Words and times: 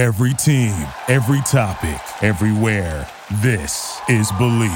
Every 0.00 0.32
team, 0.32 0.72
every 1.08 1.42
topic, 1.42 2.00
everywhere. 2.22 3.06
This 3.42 4.00
is 4.08 4.32
Bleav. 4.32 4.72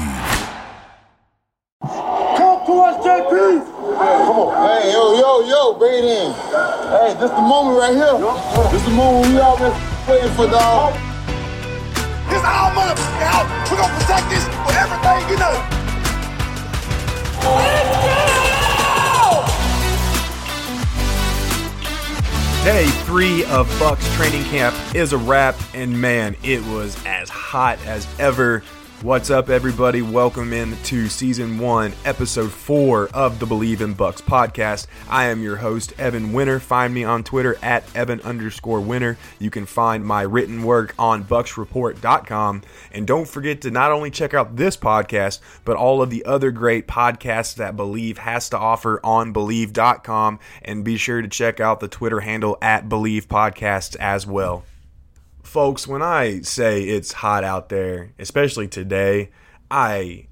Talk 1.81 2.67
to 2.67 2.73
us, 2.85 3.03
JP. 3.03 3.65
Come 3.65 4.37
on. 4.37 4.69
Hey, 4.69 4.91
yo, 4.91 5.17
yo, 5.17 5.41
yo, 5.47 5.79
bring 5.79 5.95
it 5.95 6.05
in. 6.05 6.31
Hey, 6.31 7.17
this 7.19 7.31
the 7.31 7.41
moment 7.41 7.79
right 7.79 7.95
here. 7.95 8.21
This 8.69 8.83
the 8.85 8.91
moment 8.91 9.33
we 9.33 9.39
all 9.39 9.57
been 9.57 9.73
waiting 10.07 10.31
for, 10.37 10.45
dog. 10.45 10.93
This 12.29 12.43
our 12.45 12.69
motherfucking 12.77 13.25
house. 13.25 13.71
We're 13.71 13.77
gonna 13.77 13.97
protect 13.97 14.29
this 14.29 14.45
with 14.45 14.77
everything 14.77 15.27
you 15.27 15.37
know. 15.41 15.57
Day 22.63 22.85
three 23.05 23.43
of 23.45 23.67
Bucs 23.79 24.05
training 24.17 24.43
camp 24.43 24.74
is 24.95 25.11
a 25.11 25.17
wrap, 25.17 25.55
and 25.73 25.99
man, 25.99 26.37
it 26.41 26.65
was 26.67 26.97
as 27.05 27.27
hot 27.27 27.85
as 27.85 28.07
ever. 28.17 28.63
What's 29.01 29.29
up, 29.29 29.49
everybody? 29.49 30.01
Welcome 30.01 30.53
in 30.53 30.77
to 30.83 31.09
season 31.09 31.57
one, 31.59 31.91
episode 32.05 32.49
four 32.49 33.09
of 33.09 33.39
the 33.39 33.45
Bleav 33.45 33.81
in 33.81 33.93
Bucs 33.93 34.21
podcast. 34.21 34.87
I 35.09 35.25
am 35.25 35.43
your 35.43 35.57
host, 35.57 35.91
Evan 35.99 36.31
Winter. 36.31 36.61
Find 36.61 36.93
me 36.93 37.03
on 37.03 37.25
Twitter 37.25 37.57
at 37.61 37.83
Evan 37.93 38.21
underscore 38.21 38.79
Winter. 38.79 39.17
You 39.37 39.49
can 39.49 39.65
find 39.65 40.05
my 40.05 40.21
written 40.21 40.63
work 40.63 40.95
on 40.97 41.25
BucsReport.com. 41.25 42.61
And 42.93 43.05
don't 43.05 43.27
forget 43.27 43.59
to 43.63 43.71
not 43.71 43.91
only 43.91 44.11
check 44.11 44.33
out 44.33 44.55
this 44.55 44.77
podcast, 44.77 45.41
but 45.65 45.75
all 45.75 46.01
of 46.01 46.09
the 46.09 46.23
other 46.23 46.51
great 46.51 46.87
podcasts 46.87 47.55
that 47.55 47.75
Bleav 47.75 48.19
has 48.19 48.47
to 48.49 48.57
offer 48.57 49.01
on 49.03 49.33
Bleav.com. 49.33 50.39
And 50.61 50.85
be 50.85 50.95
sure 50.95 51.21
to 51.21 51.27
check 51.27 51.59
out 51.59 51.81
the 51.81 51.89
Twitter 51.89 52.21
handle 52.21 52.57
at 52.61 52.87
Bleav 52.87 53.27
Podcasts 53.27 53.97
as 53.97 54.25
well 54.25 54.63
folks, 55.55 55.87
when 55.87 56.01
I 56.01 56.41
say 56.41 56.83
it's 56.83 57.13
hot 57.13 57.45
out 57.45 57.69
there, 57.69 58.11
especially 58.19 58.67
today, 58.67 59.29
I 59.71 60.27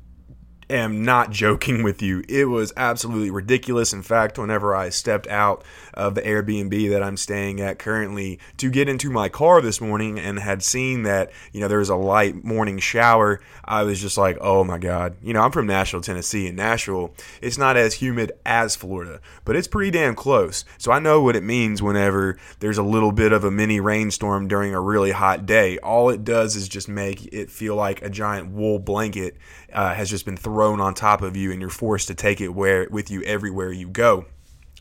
am 0.69 1.03
not 1.03 1.31
joking 1.31 1.83
with 1.83 2.01
you. 2.01 2.23
It 2.27 2.45
was 2.45 2.73
absolutely 2.77 3.29
ridiculous. 3.29 3.93
In 3.93 4.01
fact, 4.01 4.37
whenever 4.37 4.75
I 4.75 4.89
stepped 4.89 5.27
out 5.27 5.63
of 5.93 6.15
the 6.15 6.21
Airbnb 6.21 6.89
that 6.89 7.03
I'm 7.03 7.17
staying 7.17 7.61
at 7.61 7.79
currently 7.79 8.39
to 8.57 8.69
get 8.69 8.89
into 8.89 9.09
my 9.09 9.29
car 9.29 9.61
this 9.61 9.81
morning 9.81 10.19
and 10.19 10.39
had 10.39 10.63
seen 10.63 11.03
that, 11.03 11.31
you 11.51 11.59
know, 11.59 11.67
there 11.67 11.79
was 11.79 11.89
a 11.89 11.95
light 11.95 12.43
morning 12.43 12.79
shower, 12.79 13.41
I 13.65 13.83
was 13.83 14.01
just 14.01 14.17
like, 14.17 14.37
oh 14.41 14.63
my 14.63 14.77
God. 14.77 15.15
You 15.21 15.33
know, 15.33 15.41
I'm 15.41 15.51
from 15.51 15.67
Nashville, 15.67 16.01
Tennessee, 16.01 16.47
and 16.47 16.57
Nashville, 16.57 17.13
it's 17.41 17.57
not 17.57 17.77
as 17.77 17.95
humid 17.95 18.31
as 18.45 18.75
Florida, 18.75 19.19
but 19.45 19.55
it's 19.55 19.67
pretty 19.67 19.91
damn 19.91 20.15
close. 20.15 20.65
So 20.77 20.91
I 20.91 20.99
know 20.99 21.21
what 21.21 21.35
it 21.35 21.43
means 21.43 21.81
whenever 21.81 22.37
there's 22.59 22.77
a 22.77 22.83
little 22.83 23.11
bit 23.11 23.31
of 23.31 23.43
a 23.43 23.51
mini 23.51 23.79
rainstorm 23.79 24.47
during 24.47 24.73
a 24.73 24.81
really 24.81 25.11
hot 25.11 25.45
day. 25.45 25.77
All 25.79 26.09
it 26.09 26.23
does 26.23 26.55
is 26.55 26.67
just 26.67 26.87
make 26.87 27.31
it 27.33 27.51
feel 27.51 27.75
like 27.75 28.01
a 28.01 28.09
giant 28.09 28.51
wool 28.51 28.79
blanket 28.79 29.37
uh, 29.71 29.93
has 29.93 30.09
just 30.09 30.25
been 30.25 30.37
thrown 30.37 30.52
on 30.61 30.93
top 30.93 31.21
of 31.21 31.35
you 31.35 31.51
and 31.51 31.59
you're 31.61 31.69
forced 31.69 32.07
to 32.07 32.15
take 32.15 32.41
it 32.41 32.49
where 32.49 32.87
with 32.89 33.09
you 33.09 33.21
everywhere 33.23 33.71
you 33.71 33.87
go. 33.87 34.25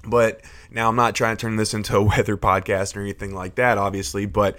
But 0.04 0.42
now 0.70 0.88
I'm 0.88 0.96
not 0.96 1.14
trying 1.14 1.36
to 1.36 1.40
turn 1.40 1.56
this 1.56 1.74
into 1.74 1.96
a 1.96 2.02
weather 2.02 2.36
podcast 2.36 2.96
or 2.96 3.00
anything 3.00 3.34
like 3.34 3.54
that, 3.56 3.78
obviously, 3.78 4.26
but 4.26 4.56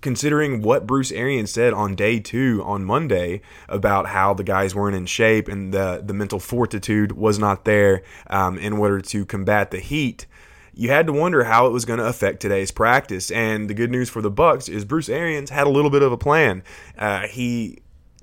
considering 0.00 0.62
what 0.62 0.86
Bruce 0.86 1.10
Arians 1.12 1.50
said 1.50 1.72
on 1.72 1.94
day 1.94 2.20
two 2.20 2.62
on 2.64 2.84
Monday 2.84 3.40
about 3.68 4.06
how 4.06 4.34
the 4.34 4.44
guys 4.44 4.74
weren't 4.74 4.96
in 4.96 5.06
shape 5.06 5.48
and 5.48 5.72
the 5.72 6.02
the 6.04 6.14
mental 6.14 6.38
fortitude 6.38 7.12
was 7.12 7.38
not 7.38 7.64
there 7.64 8.02
um, 8.28 8.58
in 8.58 8.74
order 8.74 9.00
to 9.00 9.24
combat 9.24 9.70
the 9.70 9.80
heat. 9.80 10.26
You 10.74 10.90
had 10.90 11.08
to 11.08 11.12
wonder 11.12 11.44
how 11.44 11.66
it 11.66 11.70
was 11.70 11.84
going 11.84 11.98
to 11.98 12.06
affect 12.06 12.40
today's 12.40 12.70
practice, 12.70 13.32
and 13.32 13.68
the 13.68 13.74
good 13.74 13.90
news 13.90 14.08
for 14.08 14.22
the 14.22 14.30
Bucs 14.30 14.68
is 14.68 14.84
Bruce 14.84 15.08
Arians 15.08 15.50
had 15.50 15.66
a 15.66 15.70
little 15.70 15.90
bit 15.90 16.02
of 16.02 16.12
a 16.12 16.16
plan. 16.16 16.62
Uh, 16.96 17.26
he 17.26 17.78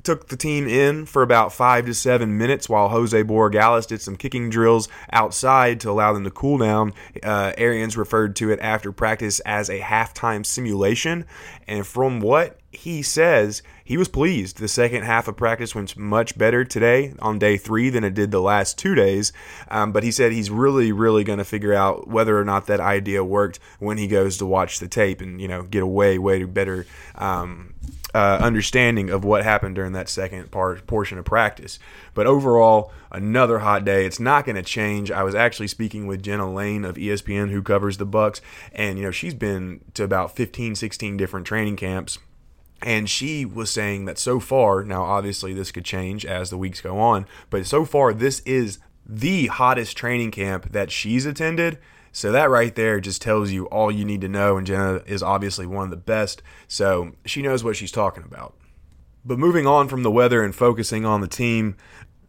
took 0.05 0.27
the 0.27 0.37
team 0.37 0.67
in 0.67 1.05
for 1.05 1.21
about 1.21 1.51
five 1.51 1.85
to 1.87 1.93
seven 1.93 2.37
minutes 2.37 2.69
while 2.69 2.89
Jose 2.89 3.23
Borregales 3.23 3.87
did 3.87 4.01
some 4.01 4.15
kicking 4.15 4.49
drills 4.49 4.87
outside 5.11 5.79
to 5.81 5.89
allow 5.89 6.13
them 6.13 6.23
to 6.23 6.31
cool 6.31 6.57
down. 6.57 6.93
Uh, 7.23 7.53
Arians 7.57 7.97
referred 7.97 8.35
to 8.37 8.51
it 8.51 8.59
after 8.61 8.91
practice 8.91 9.39
as 9.41 9.69
a 9.69 9.79
halftime 9.79 10.45
simulation. 10.45 11.25
And 11.67 11.85
from 11.85 12.19
what 12.19 12.59
he 12.71 13.01
says, 13.01 13.63
he 13.83 13.97
was 13.97 14.07
pleased. 14.07 14.57
The 14.57 14.67
second 14.67 15.03
half 15.03 15.27
of 15.27 15.37
practice 15.37 15.73
went 15.73 15.97
much 15.97 16.37
better 16.37 16.63
today 16.63 17.13
on 17.19 17.39
day 17.39 17.57
three 17.57 17.89
than 17.89 18.03
it 18.03 18.13
did 18.13 18.31
the 18.31 18.41
last 18.41 18.77
two 18.77 18.95
days. 18.95 19.33
Um, 19.69 19.91
but 19.91 20.03
he 20.03 20.11
said 20.11 20.31
he's 20.31 20.51
really, 20.51 20.91
really 20.91 21.23
going 21.23 21.39
to 21.39 21.45
figure 21.45 21.73
out 21.73 22.07
whether 22.07 22.37
or 22.39 22.45
not 22.45 22.67
that 22.67 22.79
idea 22.79 23.23
worked 23.23 23.59
when 23.79 23.97
he 23.97 24.07
goes 24.07 24.37
to 24.37 24.45
watch 24.45 24.79
the 24.79 24.87
tape 24.87 25.21
and, 25.21 25.41
you 25.41 25.47
know, 25.47 25.63
get 25.63 25.83
a 25.83 25.87
way, 25.87 26.17
way 26.17 26.43
better. 26.43 26.85
Um, 27.15 27.73
uh, 28.15 28.37
understanding 28.41 29.09
of 29.09 29.25
what 29.25 29.43
happened 29.43 29.75
during 29.75 29.91
that 29.91 30.07
second 30.07 30.49
part 30.49 30.87
portion 30.87 31.17
of 31.17 31.25
practice. 31.25 31.79
But 32.13 32.27
overall, 32.27 32.93
another 33.11 33.59
hot 33.59 33.83
day. 33.83 34.05
It's 34.05 34.21
not 34.21 34.45
going 34.45 34.55
to 34.55 34.63
change. 34.63 35.11
I 35.11 35.23
was 35.23 35.35
actually 35.35 35.67
speaking 35.67 36.07
with 36.07 36.23
Jenna 36.23 36.49
Laine 36.49 36.85
of 36.85 36.95
ESPN 36.95 37.49
who 37.49 37.61
covers 37.61 37.97
the 37.97 38.07
Bucs 38.07 38.39
and 38.71 38.97
you 38.97 39.03
know, 39.03 39.11
she's 39.11 39.33
been 39.33 39.81
to 39.95 40.05
about 40.05 40.33
15, 40.33 40.75
16 40.75 41.17
different 41.17 41.45
training 41.45 41.75
camps. 41.75 42.17
And 42.81 43.09
she 43.09 43.43
was 43.43 43.69
saying 43.69 44.05
that 44.05 44.17
so 44.17 44.39
far, 44.39 44.85
now 44.85 45.03
obviously 45.03 45.53
this 45.53 45.73
could 45.73 45.85
change 45.85 46.25
as 46.25 46.49
the 46.49 46.57
weeks 46.57 46.79
go 46.79 46.97
on, 46.97 47.25
but 47.49 47.65
so 47.65 47.83
far 47.83 48.13
this 48.13 48.39
is 48.41 48.79
the 49.05 49.47
hottest 49.47 49.97
training 49.97 50.31
camp 50.31 50.71
that 50.71 50.89
she's 50.89 51.25
attended 51.25 51.79
so 52.15 52.31
that 52.31 52.49
right 52.49 52.73
there 52.75 53.01
just 53.01 53.21
tells 53.21 53.51
you 53.51 53.65
all 53.65 53.91
you 53.91 54.05
need 54.05 54.21
to 54.21 54.29
know. 54.29 54.55
And 54.55 54.65
Jenna 54.65 55.01
is 55.05 55.21
obviously 55.21 55.67
one 55.67 55.83
of 55.83 55.89
the 55.89 55.97
best, 55.97 56.41
so 56.65 57.11
she 57.25 57.41
knows 57.41 57.61
what 57.61 57.75
she's 57.75 57.91
talking 57.91 58.23
about. 58.23 58.55
But 59.25 59.37
moving 59.37 59.67
on 59.67 59.89
from 59.89 60.03
the 60.03 60.09
weather 60.09 60.41
and 60.41 60.55
focusing 60.55 61.05
on 61.05 61.19
the 61.19 61.27
team, 61.27 61.75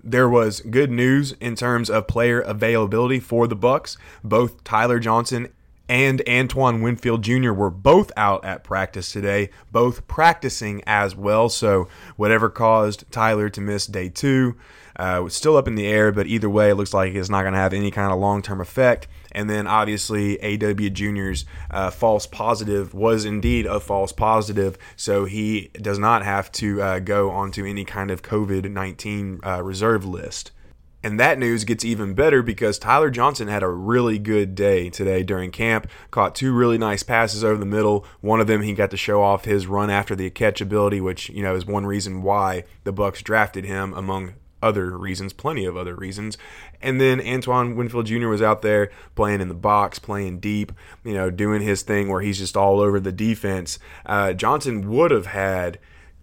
there 0.03 0.29
was 0.29 0.61
good 0.61 0.91
news 0.91 1.37
in 1.39 1.55
terms 1.55 1.89
of 1.89 2.09
player 2.09 2.41
availability 2.41 3.21
for 3.21 3.47
the 3.47 3.55
Bucs. 3.55 3.97
Both 4.25 4.65
Tyler 4.65 4.99
Johnson 4.99 5.53
and 5.89 6.23
Antoine 6.29 6.83
Winfield 6.83 7.23
Jr. 7.23 7.53
were 7.53 7.71
both 7.71 8.11
out 8.17 8.45
at 8.45 8.65
practice 8.65 9.13
today, 9.13 9.51
both 9.71 10.07
practicing 10.09 10.83
as 10.87 11.15
well. 11.15 11.49
So 11.49 11.89
whatever 12.17 12.49
caused 12.49 13.11
Tyler 13.11 13.49
to 13.51 13.61
miss 13.61 13.87
day 13.87 14.09
two 14.09 14.57
uh, 14.97 15.21
was 15.23 15.35
still 15.35 15.57
up 15.57 15.69
in 15.69 15.75
the 15.75 15.87
air, 15.87 16.11
but 16.11 16.27
either 16.27 16.49
way, 16.49 16.71
it 16.71 16.75
looks 16.75 16.95
like 16.95 17.15
it's 17.15 17.29
not 17.29 17.43
going 17.43 17.53
to 17.53 17.59
have 17.59 17.73
any 17.73 17.91
kind 17.91 18.13
of 18.13 18.19
long 18.19 18.43
term 18.43 18.61
effect. 18.61 19.07
And 19.33 19.51
then 19.51 19.67
obviously, 19.67 20.43
AW 20.43 20.89
Junior's 20.89 21.45
uh, 21.71 21.91
false 21.91 22.27
positive 22.27 22.95
was 22.95 23.25
indeed 23.27 23.67
a 23.67 23.79
false 23.79 24.11
positive, 24.13 24.79
so 24.97 25.27
he 25.27 25.71
does 25.75 25.99
not 25.99 26.25
have 26.25 26.51
to 26.53 26.81
uh, 26.81 26.99
go 27.01 27.31
onto 27.31 27.67
any 27.67 27.85
kind 27.85 28.11
of 28.11 28.23
COVID 28.23 28.71
19 28.71 29.41
uh, 29.45 29.63
reserve 29.63 30.07
list. 30.07 30.53
And 31.07 31.21
that 31.21 31.39
news 31.39 31.63
gets 31.63 31.85
even 31.85 32.15
better 32.15 32.43
because 32.43 32.81
Tyler 32.81 33.11
Johnson 33.11 33.47
had 33.47 33.63
a 33.63 33.69
really 33.69 34.19
good 34.19 34.57
day 34.57 34.91
today 34.91 35.23
during 35.23 35.53
camp. 35.53 35.89
Caught 36.11 36.35
two 36.35 36.53
really 36.53 36.79
nice 36.79 37.05
passes 37.05 37.45
over 37.45 37.61
the 37.61 37.65
middle. 37.65 38.05
One 38.23 38.41
of 38.41 38.49
them 38.49 38.63
he 38.63 38.73
got 38.73 38.91
to 38.91 38.97
show 38.97 39.23
off 39.23 39.45
his 39.45 39.69
run 39.69 39.89
after 39.89 40.17
the 40.17 40.31
catch 40.31 40.61
ability, 40.61 41.01
which 41.01 41.29
you 41.29 41.45
know 41.45 41.55
is 41.55 41.65
one 41.65 41.87
reason 41.87 42.25
why 42.25 42.65
the 42.83 42.93
Bucs 42.93 43.23
drafted 43.23 43.65
him 43.65 43.95
among 43.95 44.35
other 44.61 44.99
reasons, 44.99 45.33
plenty 45.33 45.65
of 45.65 45.77
other 45.77 45.95
reasons. 45.95 46.37
And 46.83 47.01
then 47.01 47.21
Antoine 47.21 47.77
Winfield 47.77 48.07
Jr. 48.07 48.27
was 48.27 48.43
out 48.43 48.63
there 48.63 48.91
playing 49.15 49.41
in 49.41 49.47
the 49.47 49.55
box, 49.55 50.01
playing 50.01 50.41
deep, 50.41 50.73
you 51.05 51.15
know, 51.15 51.31
doing 51.31 51.63
his 51.63 51.83
thing 51.83 52.09
where 52.09 52.21
he's 52.21 52.39
just 52.39 52.57
all 52.57 52.81
over 52.81 52.99
the 52.99 53.13
defense. 53.13 53.79
Uh, 54.05 54.33
Johnson 54.33 54.91
would 54.91 55.13
have 55.13 55.27
had 55.27 55.79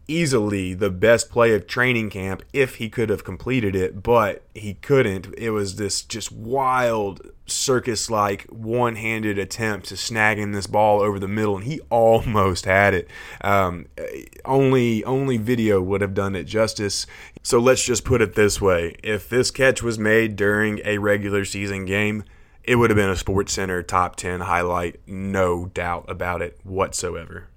easily 0.07 0.73
the 0.73 0.89
best 0.89 1.29
play 1.29 1.53
of 1.53 1.67
training 1.67 2.09
camp 2.09 2.43
if 2.53 2.75
he 2.75 2.89
could 2.89 3.09
have 3.09 3.23
completed 3.23 3.75
it, 3.75 4.03
but 4.03 4.43
he 4.53 4.75
couldn't. 4.75 5.33
It 5.37 5.51
was 5.51 5.75
this 5.75 6.01
just 6.01 6.31
wild 6.31 7.21
circus 7.45 8.09
like 8.09 8.43
one 8.43 8.95
handed 8.95 9.37
attempt 9.37 9.87
to 9.87 9.95
snagging 9.95 10.53
this 10.53 10.67
ball 10.67 11.01
over 11.01 11.19
the 11.19 11.27
middle, 11.27 11.55
and 11.55 11.65
he 11.65 11.79
almost 11.89 12.65
had 12.65 12.93
it. 12.93 13.09
Um, 13.41 13.87
only 14.45 15.03
only 15.03 15.37
video 15.37 15.81
would 15.81 16.01
have 16.01 16.13
done 16.13 16.35
it 16.35 16.45
justice. 16.45 17.05
So 17.41 17.59
let's 17.59 17.83
just 17.83 18.05
put 18.05 18.21
it 18.21 18.35
this 18.35 18.61
way: 18.61 18.95
if 19.03 19.29
this 19.29 19.51
catch 19.51 19.81
was 19.81 19.99
made 19.99 20.35
during 20.35 20.79
a 20.85 20.97
regular 20.97 21.45
season 21.45 21.85
game. 21.85 22.23
It 22.65 22.77
would 22.77 22.89
have 22.89 22.95
been 22.95 23.09
a 23.09 23.17
Sports 23.17 23.51
Center 23.51 23.83
top 23.83 24.15
10 24.15 24.39
highlight, 24.39 25.01
no 25.05 25.65
doubt 25.65 26.05
about 26.07 26.41
it 26.41 26.57
whatsoever. 26.63 27.49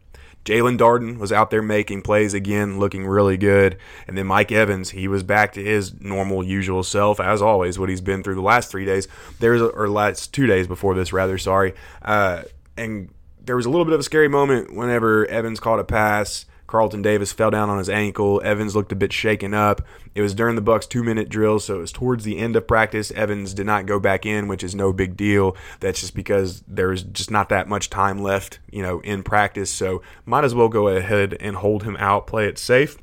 Jaelon 0.46 0.78
Darden 0.78 1.18
was 1.18 1.32
out 1.32 1.50
there 1.50 1.60
making 1.60 2.02
plays 2.02 2.32
again, 2.32 2.78
looking 2.78 3.04
really 3.06 3.36
good. 3.36 3.76
And 4.06 4.16
then 4.16 4.26
Mike 4.26 4.52
Evans, 4.52 4.90
he 4.90 5.08
was 5.08 5.22
back 5.22 5.52
to 5.54 5.62
his 5.62 6.00
normal, 6.00 6.44
usual 6.44 6.82
self, 6.82 7.20
as 7.20 7.42
always, 7.42 7.78
what 7.78 7.88
he's 7.88 8.00
been 8.00 8.22
through 8.22 8.36
the 8.36 8.40
last 8.40 8.70
three 8.70 8.84
days. 8.84 9.08
There's 9.40 9.60
or 9.60 9.88
last 9.88 10.32
two 10.32 10.46
days 10.46 10.66
before 10.66 10.94
this, 10.94 11.12
rather. 11.12 11.36
Sorry. 11.36 11.74
Uh, 12.00 12.42
and 12.76 13.10
there 13.44 13.56
was 13.56 13.66
a 13.66 13.70
little 13.70 13.84
bit 13.84 13.94
of 13.94 14.00
a 14.00 14.04
scary 14.04 14.28
moment 14.28 14.74
whenever 14.74 15.26
Evans 15.26 15.60
caught 15.60 15.80
a 15.80 15.84
pass 15.84 16.46
Carlton 16.66 17.02
Davis 17.02 17.32
fell 17.32 17.50
down 17.50 17.70
on 17.70 17.78
his 17.78 17.88
ankle. 17.88 18.40
Evans 18.44 18.74
looked 18.74 18.92
a 18.92 18.96
bit 18.96 19.12
shaken 19.12 19.54
up. 19.54 19.82
It 20.14 20.22
was 20.22 20.34
during 20.34 20.56
the 20.56 20.62
Bucs 20.62 20.88
two 20.88 21.04
minute 21.04 21.28
drill, 21.28 21.60
so 21.60 21.76
it 21.76 21.80
was 21.80 21.92
towards 21.92 22.24
the 22.24 22.38
end 22.38 22.56
of 22.56 22.66
practice. 22.66 23.10
Evans 23.12 23.54
did 23.54 23.66
not 23.66 23.86
go 23.86 24.00
back 24.00 24.26
in, 24.26 24.48
which 24.48 24.64
is 24.64 24.74
no 24.74 24.92
big 24.92 25.16
deal. 25.16 25.56
That's 25.80 26.00
just 26.00 26.14
because 26.14 26.62
there 26.66 26.88
was 26.88 27.02
just 27.02 27.30
not 27.30 27.48
that 27.50 27.68
much 27.68 27.90
time 27.90 28.18
left, 28.18 28.58
you 28.70 28.82
know, 28.82 29.00
in 29.00 29.22
practice. 29.22 29.70
So 29.70 30.02
might 30.24 30.44
as 30.44 30.54
well 30.54 30.68
go 30.68 30.88
ahead 30.88 31.36
and 31.40 31.56
hold 31.56 31.84
him 31.84 31.96
out, 31.98 32.26
play 32.26 32.46
it 32.46 32.58
safe. 32.58 32.98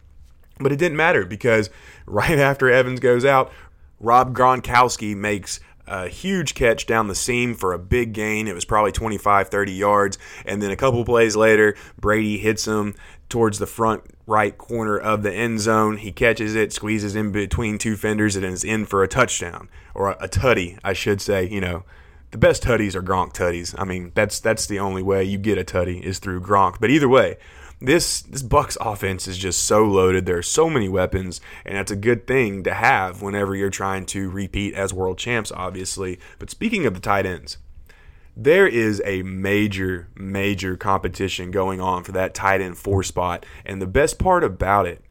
But 0.60 0.72
it 0.72 0.78
didn't 0.78 0.98
matter 0.98 1.26
because 1.26 1.70
right 2.06 2.38
after 2.38 2.70
Evans 2.70 3.00
goes 3.00 3.26
out, 3.26 3.52
Rob 4.00 4.36
Gronkowski 4.36 5.16
makes 5.16 5.60
a 5.88 6.08
huge 6.08 6.56
catch 6.56 6.86
down 6.86 7.08
the 7.08 7.16
seam 7.16 7.54
for 7.54 7.74
a 7.74 7.80
big 7.80 8.14
gain. 8.14 8.48
It 8.48 8.56
was 8.56 8.66
probably 8.66 8.92
25, 8.92 9.50
30 9.50 9.72
yards. 9.74 10.18
And 10.46 10.62
then 10.62 10.72
a 10.72 10.76
couple 10.76 11.04
plays 11.06 11.36
later, 11.36 11.76
Brady 12.00 12.38
hits 12.38 12.66
him 12.66 12.96
towards 13.34 13.58
the 13.58 13.66
front 13.66 14.04
right 14.28 14.56
corner 14.60 14.96
of 14.96 15.24
the 15.24 15.34
end 15.34 15.60
zone. 15.60 15.98
He 15.98 16.12
catches 16.12 16.54
it, 16.54 16.72
squeezes 16.72 17.16
in 17.16 17.32
between 17.32 17.80
two 17.80 17.98
fenders, 17.98 18.36
and 18.36 18.46
is 18.46 18.64
in 18.64 18.86
for 18.86 19.02
a 19.02 19.08
touchdown 19.08 19.70
or 19.96 20.12
a, 20.12 20.26
a 20.26 20.28
tutty, 20.28 20.78
I 20.84 20.94
should 20.94 21.20
say. 21.20 21.50
You 21.50 21.60
know, 21.60 21.84
the 22.30 22.38
best 22.38 22.62
tutties 22.62 22.94
are 22.94 23.02
Gronk 23.02 23.34
tutties. 23.34 23.74
I 23.76 23.86
mean, 23.86 24.12
that's 24.14 24.40
that's 24.40 24.68
the 24.68 24.78
only 24.78 25.02
way 25.02 25.24
you 25.24 25.40
get 25.40 25.58
a 25.58 25.64
tutty 25.64 26.00
is 26.04 26.20
through 26.20 26.42
Gronk. 26.42 26.80
But 26.80 26.92
either 26.92 27.10
way, 27.10 27.38
this 27.82 28.22
this 28.22 28.44
Bucs 28.44 28.78
offense 28.80 29.28
is 29.28 29.40
just 29.40 29.66
so 29.66 29.84
loaded. 29.84 30.28
There 30.28 30.38
are 30.38 30.44
so 30.44 30.70
many 30.70 30.88
weapons, 30.88 31.42
and 31.66 31.76
that's 31.76 31.92
a 31.92 31.96
good 31.96 32.28
thing 32.28 32.62
to 32.66 32.74
have 32.76 33.24
whenever 33.24 33.56
you're 33.56 33.72
trying 33.72 34.06
to 34.08 34.30
repeat 34.30 34.76
as 34.76 34.94
world 34.94 35.18
champs, 35.18 35.52
obviously. 35.52 36.20
But 36.38 36.52
speaking 36.52 36.86
of 36.86 36.94
the 36.94 37.00
tight 37.00 37.26
ends, 37.26 37.58
there 38.36 38.68
is 38.68 39.02
a 39.06 39.22
major, 39.24 40.10
major 40.16 40.76
competition 40.76 41.52
going 41.52 41.80
on 41.80 42.04
for 42.04 42.12
that 42.14 42.34
tight 42.34 42.62
end 42.62 42.78
four 42.78 43.04
spot. 43.04 43.46
And 43.66 43.82
the 43.82 43.88
best 43.88 44.18
part 44.20 44.44
about 44.44 44.86
it 44.86 45.04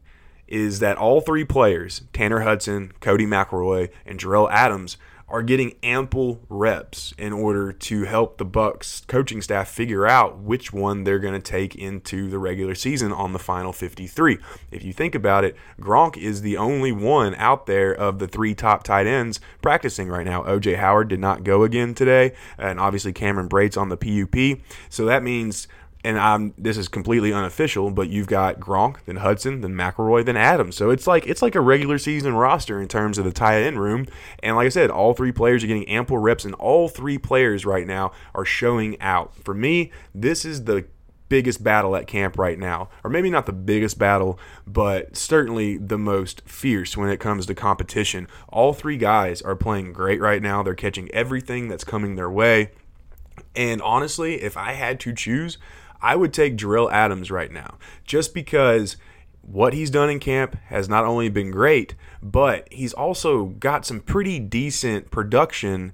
is 0.47 0.79
that 0.79 0.97
all 0.97 1.21
three 1.21 1.45
players, 1.45 2.01
Tanner 2.11 2.41
Hudson, 2.41 2.93
Codey 3.01 3.27
McElroy, 3.27 3.89
and 4.05 4.19
Jerell 4.19 4.51
Adams, 4.51 4.97
are 5.27 5.41
getting 5.41 5.75
ample 5.81 6.41
reps 6.49 7.13
in 7.17 7.33
order 7.33 7.71
to 7.71 8.03
help 8.03 8.37
the 8.37 8.45
Bucs 8.45 9.05
coaching 9.07 9.41
staff 9.41 9.69
figure 9.69 10.05
out 10.05 10.37
which 10.37 10.71
one 10.71 11.03
they're 11.03 11.19
going 11.19 11.33
to 11.33 11.39
take 11.39 11.75
into 11.75 12.29
the 12.29 12.37
regular 12.37 12.75
season 12.75 13.11
on 13.11 13.33
the 13.33 13.39
final 13.39 13.73
53. 13.73 14.37
If 14.71 14.83
you 14.83 14.93
think 14.93 15.15
about 15.15 15.43
it, 15.43 15.55
Gronk 15.79 16.17
is 16.17 16.41
the 16.41 16.57
only 16.57 16.91
one 16.91 17.35
out 17.35 17.65
there 17.65 17.93
of 17.93 18.19
the 18.19 18.27
three 18.27 18.53
top 18.53 18.83
tight 18.83 19.07
ends 19.07 19.39
practicing 19.61 20.09
right 20.09 20.25
now. 20.25 20.43
OJ 20.43 20.77
Howard 20.77 21.07
did 21.07 21.19
not 21.19 21.43
go 21.43 21.63
again 21.63 21.93
today, 21.93 22.33
and 22.57 22.79
obviously 22.79 23.13
Cameron 23.13 23.47
Brate's 23.47 23.77
on 23.77 23.89
the 23.89 23.97
PUP. 23.97 24.61
So 24.89 25.05
that 25.05 25.23
means 25.23 25.67
and 26.03 26.19
I'm 26.19 26.53
this 26.57 26.77
is 26.77 26.87
completely 26.87 27.31
unofficial, 27.31 27.89
but 27.91 28.09
you've 28.09 28.27
got 28.27 28.59
Gronk, 28.59 28.97
then 29.05 29.17
Hudson, 29.17 29.61
then 29.61 29.73
McElroy, 29.73 30.25
then 30.25 30.37
Adams. 30.37 30.75
So 30.75 30.89
it's 30.89 31.07
like 31.07 31.25
it's 31.27 31.41
like 31.41 31.55
a 31.55 31.61
regular 31.61 31.97
season 31.97 32.33
roster 32.35 32.81
in 32.81 32.87
terms 32.87 33.17
of 33.17 33.25
the 33.25 33.31
tight 33.31 33.61
end 33.61 33.79
room. 33.79 34.07
And 34.41 34.55
like 34.55 34.65
I 34.65 34.69
said, 34.69 34.89
all 34.89 35.13
three 35.13 35.31
players 35.31 35.63
are 35.63 35.67
getting 35.67 35.87
ample 35.87 36.17
reps, 36.17 36.45
and 36.45 36.55
all 36.55 36.89
three 36.89 37.17
players 37.17 37.65
right 37.65 37.87
now 37.87 38.11
are 38.35 38.45
showing 38.45 38.99
out. 39.01 39.35
For 39.35 39.53
me, 39.53 39.91
this 40.13 40.43
is 40.43 40.65
the 40.65 40.85
biggest 41.29 41.63
battle 41.63 41.95
at 41.95 42.05
camp 42.05 42.37
right 42.37 42.59
now, 42.59 42.89
or 43.03 43.09
maybe 43.09 43.29
not 43.29 43.45
the 43.45 43.53
biggest 43.53 43.97
battle, 43.97 44.37
but 44.67 45.15
certainly 45.15 45.77
the 45.77 45.97
most 45.97 46.41
fierce 46.45 46.95
when 46.95 47.09
it 47.09 47.19
comes 47.19 47.45
to 47.45 47.55
competition. 47.55 48.27
All 48.49 48.73
three 48.73 48.97
guys 48.97 49.41
are 49.41 49.55
playing 49.55 49.93
great 49.93 50.21
right 50.21 50.41
now. 50.41 50.61
They're 50.61 50.75
catching 50.75 51.09
everything 51.11 51.69
that's 51.69 51.83
coming 51.83 52.15
their 52.15 52.29
way. 52.29 52.71
And 53.55 53.81
honestly, 53.81 54.43
if 54.43 54.57
I 54.57 54.73
had 54.73 54.99
to 55.01 55.13
choose, 55.13 55.57
I 56.03 56.15
would 56.17 56.33
take 56.33 56.57
Jerell 56.57 56.91
Adams 56.91 57.31
right 57.31 57.51
now 57.51 57.77
just 58.05 58.33
because 58.33 58.97
what 59.41 59.73
he's 59.73 59.89
done 59.89 60.09
in 60.09 60.19
camp 60.19 60.55
has 60.65 60.87
not 60.87 61.05
only 61.05 61.29
been 61.29 61.49
great, 61.49 61.95
but 62.21 62.67
he's 62.71 62.93
also 62.93 63.45
got 63.45 63.85
some 63.85 64.01
pretty 64.01 64.39
decent 64.39 65.11
production 65.11 65.93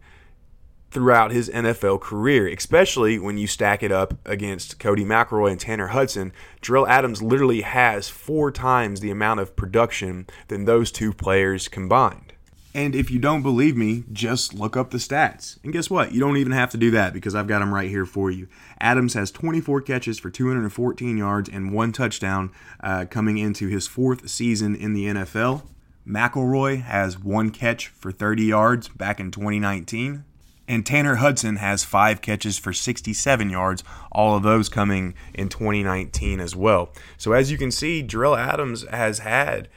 throughout 0.92 1.32
his 1.32 1.50
NFL 1.50 2.02
career, 2.02 2.48
especially 2.48 3.20
when 3.20 3.38
you 3.38 3.48
stack 3.48 3.84
it 3.84 3.92
up 3.92 4.16
against 4.26 4.80
Codey 4.80 5.06
McElroy 5.06 5.52
and 5.52 5.60
Tanner 5.60 5.88
Hudson. 5.88 6.34
Jerell 6.62 6.88
Adams 6.88 7.22
literally 7.22 7.62
has 7.62 8.10
four 8.10 8.52
times 8.52 9.00
the 9.00 9.12
amount 9.12 9.40
of 9.40 9.56
production 9.56 10.28
than 10.48 10.66
those 10.66 10.92
two 10.92 11.14
players 11.14 11.68
combined. 11.68 12.34
And 12.80 12.96
if 12.96 13.12
you 13.12 13.20
don't 13.20 13.42
believe 13.42 13.76
me, 13.76 14.06
just 14.10 14.54
look 14.54 14.78
up 14.78 14.92
the 14.92 15.00
stats. 15.00 15.60
And 15.66 15.74
guess 15.74 15.90
what? 15.90 16.14
You 16.14 16.22
don't 16.22 16.38
even 16.38 16.54
have 16.54 16.70
to 16.70 16.78
do 16.78 16.92
that 16.92 17.12
because 17.12 17.36
I've 17.36 17.46
got 17.46 17.60
them 17.60 17.74
right 17.74 17.90
here 17.90 18.06
for 18.06 18.32
you. 18.32 18.48
Adams 18.80 19.16
has 19.16 19.32
24 19.32 19.82
catches 19.82 20.18
for 20.18 20.30
214 20.30 21.18
yards 21.18 21.50
and 21.50 21.74
one 21.74 21.92
touchdown 21.92 22.52
uh, 22.80 23.04
coming 23.10 23.38
into 23.38 23.68
his 23.68 23.86
fourth 23.86 24.30
season 24.30 24.78
in 24.78 24.94
the 24.94 25.08
NFL. 25.08 25.64
McElroy 26.08 26.82
has 26.84 27.20
one 27.20 27.50
catch 27.50 27.90
for 27.90 28.14
30 28.14 28.44
yards 28.44 28.88
back 28.88 29.20
in 29.20 29.30
2019. 29.30 30.24
And 30.66 30.86
Tanner 30.86 31.16
Hudson 31.16 31.58
has 31.58 31.84
five 31.84 32.22
catches 32.22 32.58
for 32.58 32.72
67 32.72 33.50
yards, 33.50 33.84
all 34.10 34.38
of 34.38 34.44
those 34.44 34.70
coming 34.70 35.16
in 35.34 35.50
2019 35.50 36.40
as 36.40 36.56
well. 36.56 36.94
So 37.18 37.34
as 37.34 37.52
you 37.52 37.58
can 37.58 37.72
see, 37.72 38.02
Jerell 38.02 38.40
Adams 38.40 38.88
has 38.88 39.20
had 39.20 39.68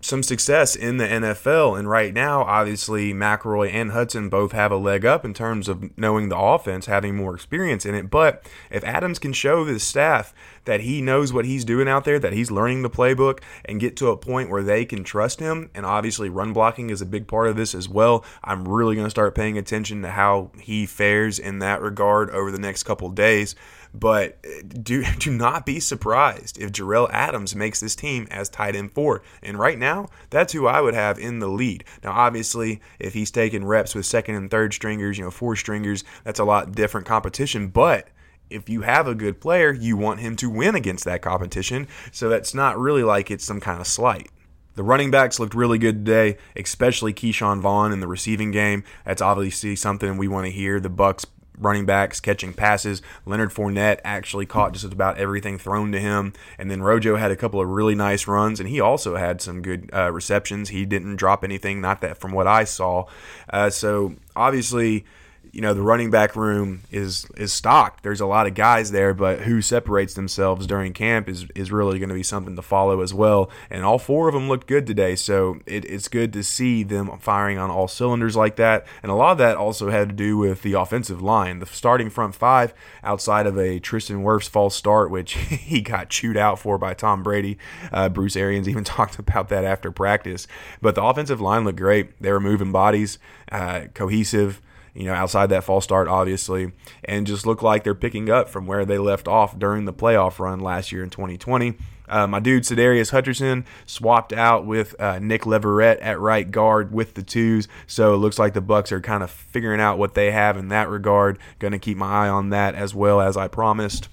some 0.00 0.22
success 0.22 0.76
in 0.76 0.98
the 0.98 1.06
NFL. 1.06 1.78
And 1.78 1.88
right 1.88 2.14
now, 2.14 2.42
obviously, 2.42 3.12
McElroy 3.12 3.72
and 3.72 3.92
Hudson 3.92 4.28
both 4.28 4.52
have 4.52 4.70
a 4.70 4.76
leg 4.76 5.04
up 5.04 5.24
in 5.24 5.34
terms 5.34 5.68
of 5.68 5.96
knowing 5.98 6.28
the 6.28 6.38
offense, 6.38 6.86
having 6.86 7.16
more 7.16 7.34
experience 7.34 7.84
in 7.84 7.94
it. 7.94 8.10
But 8.10 8.48
if 8.70 8.84
Adams 8.84 9.18
can 9.18 9.32
show 9.32 9.64
the 9.64 9.80
staff 9.80 10.32
that 10.64 10.80
he 10.80 11.00
knows 11.00 11.32
what 11.32 11.46
he's 11.46 11.64
doing 11.64 11.88
out 11.88 12.04
there, 12.04 12.18
that 12.18 12.32
he's 12.32 12.50
learning 12.50 12.82
the 12.82 12.90
playbook, 12.90 13.40
and 13.64 13.80
get 13.80 13.96
to 13.96 14.08
a 14.08 14.16
point 14.16 14.50
where 14.50 14.62
they 14.62 14.84
can 14.84 15.02
trust 15.02 15.40
him, 15.40 15.70
and 15.74 15.84
obviously 15.84 16.28
run 16.28 16.52
blocking 16.52 16.90
is 16.90 17.00
a 17.00 17.06
big 17.06 17.26
part 17.26 17.48
of 17.48 17.56
this 17.56 17.74
as 17.74 17.88
well, 17.88 18.24
I'm 18.44 18.68
really 18.68 18.94
going 18.94 19.06
to 19.06 19.10
start 19.10 19.34
paying 19.34 19.58
attention 19.58 20.02
to 20.02 20.10
how 20.10 20.50
he 20.60 20.86
fares 20.86 21.38
in 21.38 21.58
that 21.60 21.80
regard 21.80 22.30
over 22.30 22.50
the 22.50 22.58
next 22.58 22.82
couple 22.82 23.08
days. 23.10 23.54
But 23.94 24.38
uh, 24.44 24.62
do 24.82 25.04
do 25.18 25.30
not 25.30 25.66
be 25.66 25.80
surprised 25.80 26.58
if 26.58 26.72
Jerell 26.72 27.10
Adams 27.10 27.54
makes 27.54 27.80
this 27.80 27.96
team 27.96 28.26
as 28.30 28.48
tight 28.48 28.76
end 28.76 28.92
four. 28.92 29.22
And 29.42 29.58
right 29.58 29.78
now, 29.78 30.08
that's 30.30 30.52
who 30.52 30.66
I 30.66 30.80
would 30.80 30.94
have 30.94 31.18
in 31.18 31.38
the 31.38 31.48
lead. 31.48 31.84
Now, 32.02 32.12
obviously, 32.12 32.80
if 32.98 33.14
he's 33.14 33.30
taking 33.30 33.64
reps 33.64 33.94
with 33.94 34.06
second 34.06 34.34
and 34.34 34.50
third 34.50 34.74
stringers, 34.74 35.18
you 35.18 35.24
know, 35.24 35.30
four 35.30 35.56
stringers, 35.56 36.04
that's 36.24 36.40
a 36.40 36.44
lot 36.44 36.72
different 36.72 37.06
competition. 37.06 37.68
But 37.68 38.08
if 38.50 38.68
you 38.68 38.82
have 38.82 39.06
a 39.06 39.14
good 39.14 39.40
player, 39.40 39.72
you 39.72 39.96
want 39.96 40.20
him 40.20 40.36
to 40.36 40.50
win 40.50 40.74
against 40.74 41.04
that 41.04 41.22
competition. 41.22 41.86
So 42.12 42.28
that's 42.28 42.54
not 42.54 42.78
really 42.78 43.02
like 43.02 43.30
it's 43.30 43.44
some 43.44 43.60
kind 43.60 43.80
of 43.80 43.86
slight. 43.86 44.30
The 44.74 44.84
running 44.84 45.10
backs 45.10 45.40
looked 45.40 45.54
really 45.54 45.78
good 45.78 46.06
today, 46.06 46.38
especially 46.54 47.12
Ke'Shawn 47.12 47.60
Vaughn 47.60 47.92
in 47.92 47.98
the 47.98 48.06
receiving 48.06 48.52
game. 48.52 48.84
That's 49.04 49.20
obviously 49.20 49.74
something 49.74 50.16
we 50.16 50.28
want 50.28 50.46
to 50.46 50.52
hear. 50.52 50.78
The 50.78 50.88
Bucs 50.88 51.26
running 51.58 51.86
backs 51.86 52.20
catching 52.20 52.52
passes. 52.52 53.02
Leonard 53.26 53.50
Fournette 53.50 54.00
actually 54.04 54.46
caught 54.46 54.72
just 54.72 54.84
about 54.84 55.18
everything 55.18 55.58
thrown 55.58 55.92
to 55.92 56.00
him. 56.00 56.32
And 56.58 56.70
then 56.70 56.82
Rojo 56.82 57.16
had 57.16 57.30
a 57.30 57.36
couple 57.36 57.60
of 57.60 57.68
really 57.68 57.94
nice 57.94 58.26
runs, 58.26 58.60
and 58.60 58.68
he 58.68 58.80
also 58.80 59.16
had 59.16 59.40
some 59.40 59.62
good 59.62 59.90
uh, 59.92 60.12
receptions. 60.12 60.70
He 60.70 60.84
didn't 60.84 61.16
drop 61.16 61.44
anything, 61.44 61.80
not 61.80 62.00
that 62.00 62.18
from 62.18 62.32
what 62.32 62.46
I 62.46 62.64
saw. 62.64 63.06
Uh, 63.50 63.70
so 63.70 64.14
obviously, 64.34 65.04
you 65.52 65.60
know 65.60 65.74
the 65.74 65.82
running 65.82 66.10
back 66.10 66.36
room 66.36 66.82
is 66.90 67.26
is 67.36 67.52
stocked. 67.52 68.02
There's 68.02 68.20
a 68.20 68.26
lot 68.26 68.46
of 68.46 68.54
guys 68.54 68.90
there, 68.90 69.14
but 69.14 69.40
who 69.40 69.60
separates 69.62 70.14
themselves 70.14 70.66
during 70.66 70.92
camp 70.92 71.28
is 71.28 71.46
is 71.54 71.72
really 71.72 71.98
going 71.98 72.08
to 72.08 72.14
be 72.14 72.22
something 72.22 72.56
to 72.56 72.62
follow 72.62 73.00
as 73.00 73.14
well. 73.14 73.50
And 73.70 73.84
all 73.84 73.98
four 73.98 74.28
of 74.28 74.34
them 74.34 74.48
looked 74.48 74.66
good 74.66 74.86
today, 74.86 75.16
so 75.16 75.60
it, 75.66 75.84
it's 75.84 76.08
good 76.08 76.32
to 76.34 76.42
see 76.42 76.82
them 76.82 77.10
firing 77.18 77.58
on 77.58 77.70
all 77.70 77.88
cylinders 77.88 78.36
like 78.36 78.56
that. 78.56 78.86
And 79.02 79.10
a 79.10 79.14
lot 79.14 79.32
of 79.32 79.38
that 79.38 79.56
also 79.56 79.90
had 79.90 80.08
to 80.10 80.14
do 80.14 80.36
with 80.36 80.62
the 80.62 80.74
offensive 80.74 81.22
line, 81.22 81.58
the 81.58 81.66
starting 81.66 82.10
front 82.10 82.34
five, 82.34 82.74
outside 83.02 83.46
of 83.46 83.58
a 83.58 83.78
Tristan 83.78 84.22
Wirfs 84.22 84.48
false 84.48 84.74
start, 84.74 85.10
which 85.10 85.32
he 85.34 85.80
got 85.80 86.10
chewed 86.10 86.36
out 86.36 86.58
for 86.58 86.78
by 86.78 86.94
Tom 86.94 87.22
Brady. 87.22 87.58
Uh, 87.92 88.08
Bruce 88.08 88.36
Arians 88.36 88.68
even 88.68 88.84
talked 88.98 89.18
about 89.18 89.48
that 89.48 89.64
after 89.64 89.90
practice. 89.90 90.46
But 90.80 90.94
the 90.94 91.02
offensive 91.02 91.40
line 91.40 91.64
looked 91.64 91.78
great. 91.78 92.20
They 92.20 92.32
were 92.32 92.40
moving 92.40 92.72
bodies, 92.72 93.18
uh, 93.50 93.82
cohesive 93.94 94.62
you 94.94 95.04
know, 95.04 95.14
outside 95.14 95.48
that 95.50 95.64
false 95.64 95.84
start, 95.84 96.08
obviously, 96.08 96.72
and 97.04 97.26
just 97.26 97.46
look 97.46 97.62
like 97.62 97.84
they're 97.84 97.94
picking 97.94 98.30
up 98.30 98.48
from 98.48 98.66
where 98.66 98.84
they 98.84 98.98
left 98.98 99.28
off 99.28 99.58
during 99.58 99.84
the 99.84 99.92
playoff 99.92 100.38
run 100.38 100.60
last 100.60 100.92
year 100.92 101.02
in 101.02 101.10
2020. 101.10 101.76
Uh, 102.08 102.26
my 102.26 102.40
dude 102.40 102.62
Sadarius 102.62 103.12
Hutcherson 103.12 103.66
swapped 103.86 104.32
out 104.32 104.64
with 104.64 104.98
uh, 104.98 105.18
Nick 105.18 105.44
Leverett 105.44 106.00
at 106.00 106.18
right 106.18 106.50
guard 106.50 106.92
with 106.92 107.14
the 107.14 107.22
twos, 107.22 107.68
so 107.86 108.14
it 108.14 108.18
looks 108.18 108.38
like 108.38 108.54
the 108.54 108.62
Bucs 108.62 108.92
are 108.92 109.00
kind 109.00 109.22
of 109.22 109.30
figuring 109.30 109.80
out 109.80 109.98
what 109.98 110.14
they 110.14 110.30
have 110.30 110.56
in 110.56 110.68
that 110.68 110.88
regard. 110.88 111.38
Going 111.58 111.72
to 111.72 111.78
keep 111.78 111.98
my 111.98 112.26
eye 112.26 112.28
on 112.28 112.50
that 112.50 112.74
as 112.74 112.94
well 112.94 113.20
as 113.20 113.36
I 113.36 113.48
promised. 113.48 114.08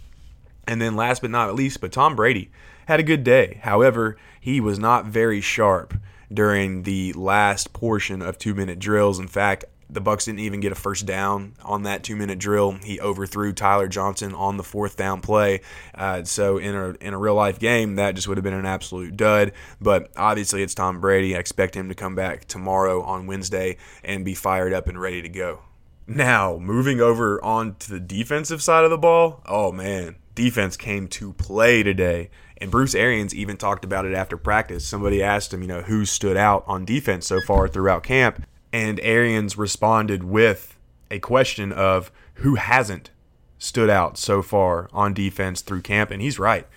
And 0.67 0.81
then 0.81 0.95
last 0.95 1.21
but 1.21 1.31
not 1.31 1.55
least, 1.55 1.79
but 1.79 1.91
Tom 1.91 2.15
Brady 2.15 2.51
had 2.87 2.99
a 2.99 3.03
good 3.03 3.23
day. 3.23 3.59
However, 3.63 4.17
he 4.39 4.59
was 4.59 4.77
not 4.77 5.05
very 5.05 5.41
sharp 5.41 5.93
during 6.33 6.83
the 6.83 7.13
last 7.13 7.71
portion 7.71 8.21
of 8.21 8.37
two 8.37 8.53
minute 8.53 8.79
drills. 8.79 9.19
In 9.19 9.27
fact, 9.27 9.65
the 9.89 10.01
Bucs 10.01 10.25
didn't 10.25 10.39
even 10.39 10.59
get 10.59 10.71
a 10.71 10.75
first 10.75 11.05
down 11.05 11.53
on 11.63 11.83
that 11.83 12.03
two 12.03 12.15
minute 12.15 12.39
drill. 12.39 12.71
He 12.71 12.99
overthrew 12.99 13.53
Tyler 13.53 13.87
Johnson 13.87 14.33
on 14.33 14.57
the 14.57 14.63
fourth 14.63 14.97
down 14.97 15.21
play. 15.21 15.61
Uh, 15.93 16.23
so 16.23 16.57
in 16.57 16.75
a 16.75 16.89
in 17.01 17.13
a 17.13 17.17
real 17.17 17.35
life 17.35 17.59
game, 17.59 17.95
that 17.95 18.15
just 18.15 18.27
would 18.27 18.37
have 18.37 18.43
been 18.43 18.53
an 18.53 18.65
absolute 18.65 19.15
dud. 19.15 19.51
But 19.79 20.11
obviously, 20.17 20.63
it's 20.63 20.73
Tom 20.73 20.99
Brady. 20.99 21.35
I 21.35 21.39
expect 21.39 21.75
him 21.75 21.89
to 21.89 21.95
come 21.95 22.15
back 22.15 22.45
tomorrow 22.45 23.03
on 23.03 23.27
Wednesday 23.27 23.77
and 24.03 24.25
be 24.25 24.33
fired 24.33 24.73
up 24.73 24.87
and 24.87 24.99
ready 24.99 25.21
to 25.21 25.29
go. 25.29 25.61
Now, 26.07 26.57
moving 26.57 27.01
over 27.01 27.43
on 27.43 27.75
to 27.75 27.89
the 27.89 27.99
defensive 27.99 28.61
side 28.61 28.83
of 28.83 28.91
the 28.91 28.97
ball, 28.97 29.41
oh 29.47 29.71
man, 29.71 30.15
defense 30.35 30.77
came 30.77 31.07
to 31.09 31.33
play 31.33 31.83
today. 31.83 32.29
And 32.57 32.71
Bruce 32.71 32.95
Arians 32.95 33.35
even 33.35 33.57
talked 33.57 33.83
about 33.83 34.05
it 34.05 34.13
after 34.13 34.37
practice. 34.37 34.87
Somebody 34.87 35.21
asked 35.21 35.53
him, 35.53 35.61
you 35.61 35.67
know, 35.67 35.81
who 35.81 36.05
stood 36.05 36.37
out 36.37 36.63
on 36.67 36.85
defense 36.85 37.27
so 37.27 37.41
far 37.41 37.67
throughout 37.67 38.03
camp. 38.03 38.45
And 38.75 38.99
Arians 38.99 39.57
responded 39.57 40.25
with 40.25 40.77
a 41.09 41.19
question 41.19 41.71
of 41.71 42.11
who 42.33 42.55
hasn't 42.55 43.09
stood 43.57 43.89
out 43.89 44.17
so 44.17 44.41
far 44.41 44.89
on 44.91 45.13
defense 45.13 45.61
through 45.61 45.81
camp. 45.81 46.11
And 46.11 46.21
he's 46.21 46.37
right. 46.37 46.67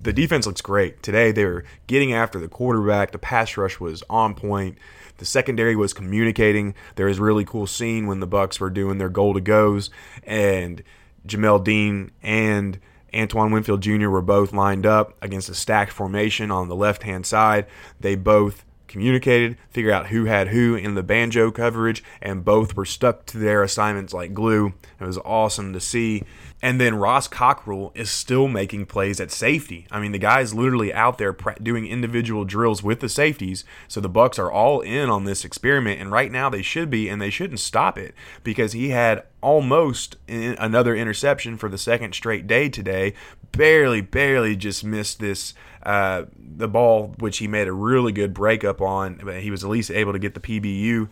The 0.00 0.14
defense 0.14 0.46
looks 0.46 0.62
great. 0.62 1.02
Today 1.02 1.30
they 1.30 1.44
were 1.44 1.64
getting 1.86 2.14
after 2.14 2.40
the 2.40 2.48
quarterback. 2.48 3.10
The 3.10 3.18
pass 3.18 3.58
rush 3.58 3.78
was 3.78 4.02
on 4.08 4.34
point. 4.34 4.78
The 5.18 5.26
secondary 5.26 5.76
was 5.76 5.92
communicating. 5.92 6.74
There 6.94 7.04
was 7.04 7.18
a 7.18 7.22
really 7.22 7.44
cool 7.44 7.66
scene 7.66 8.06
when 8.06 8.20
the 8.20 8.26
Bucs 8.26 8.58
were 8.58 8.70
doing 8.70 8.96
their 8.96 9.10
goal 9.10 9.34
to 9.34 9.40
goes 9.42 9.90
and 10.22 10.82
Jamel 11.26 11.62
Dean 11.62 12.10
and 12.22 12.80
Antoine 13.14 13.50
Winfield 13.50 13.82
Jr. 13.82 14.08
were 14.08 14.22
both 14.22 14.54
lined 14.54 14.86
up 14.86 15.14
against 15.20 15.50
a 15.50 15.54
stacked 15.54 15.92
formation 15.92 16.50
on 16.50 16.68
the 16.68 16.74
left 16.74 17.02
hand 17.02 17.26
side. 17.26 17.66
They 18.00 18.14
both 18.14 18.64
communicated, 18.88 19.56
figure 19.70 19.92
out 19.92 20.08
who 20.08 20.24
had 20.24 20.48
who 20.48 20.74
in 20.74 20.94
the 20.94 21.02
banjo 21.02 21.50
coverage, 21.50 22.02
and 22.20 22.44
both 22.44 22.74
were 22.74 22.84
stuck 22.84 23.26
to 23.26 23.38
their 23.38 23.62
assignments 23.62 24.12
like 24.12 24.34
glue. 24.34 24.72
It 25.00 25.04
was 25.04 25.18
awesome 25.18 25.72
to 25.72 25.80
see. 25.80 26.24
And 26.60 26.80
then 26.80 26.96
Ross 26.96 27.28
Cockrell 27.28 27.92
is 27.94 28.10
still 28.10 28.48
making 28.48 28.86
plays 28.86 29.20
at 29.20 29.30
safety. 29.30 29.86
I 29.92 30.00
mean, 30.00 30.10
the 30.10 30.18
guy 30.18 30.40
is 30.40 30.54
literally 30.54 30.92
out 30.92 31.18
there 31.18 31.36
doing 31.62 31.86
individual 31.86 32.44
drills 32.44 32.82
with 32.82 32.98
the 32.98 33.08
safeties. 33.08 33.64
So 33.86 34.00
the 34.00 34.10
Bucs 34.10 34.40
are 34.40 34.50
all 34.50 34.80
in 34.80 35.08
on 35.08 35.24
this 35.24 35.44
experiment, 35.44 36.00
and 36.00 36.10
right 36.10 36.32
now 36.32 36.50
they 36.50 36.62
should 36.62 36.90
be, 36.90 37.08
and 37.08 37.22
they 37.22 37.30
shouldn't 37.30 37.60
stop 37.60 37.96
it 37.96 38.12
because 38.42 38.72
he 38.72 38.88
had 38.88 39.22
almost 39.40 40.16
another 40.28 40.96
interception 40.96 41.56
for 41.56 41.68
the 41.68 41.78
second 41.78 42.14
straight 42.14 42.48
day 42.48 42.68
today. 42.68 43.14
Barely, 43.52 44.00
barely 44.00 44.56
just 44.56 44.84
missed 44.84 45.20
this 45.20 45.54
uh, 45.84 46.24
the 46.36 46.68
ball, 46.68 47.14
which 47.18 47.38
he 47.38 47.46
made 47.46 47.68
a 47.68 47.72
really 47.72 48.10
good 48.10 48.34
breakup 48.34 48.80
on. 48.80 49.20
He 49.40 49.50
was 49.52 49.62
at 49.62 49.70
least 49.70 49.92
able 49.92 50.12
to 50.12 50.18
get 50.18 50.34
the 50.34 50.40
PBU. 50.40 51.08